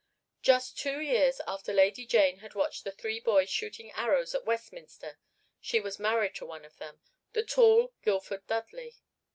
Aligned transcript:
Just 0.41 0.79
two 0.79 0.99
years 0.99 1.41
after 1.45 1.71
Lady 1.71 2.07
Jane 2.07 2.37
had 2.39 2.55
watched 2.55 2.85
the 2.85 2.91
three 2.91 3.19
boys 3.19 3.51
shooting 3.51 3.91
arrows 3.91 4.33
at 4.33 4.45
Westminster 4.45 5.19
she 5.59 5.79
was 5.79 5.99
married 5.99 6.33
to 6.37 6.45
one 6.47 6.65
of 6.65 6.77
them, 6.79 7.01
the 7.33 7.43
tall 7.43 7.93
Guildford 8.01 8.47
Dudley. 8.47 8.95